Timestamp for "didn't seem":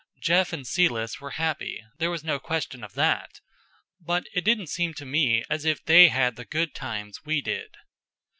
4.43-4.95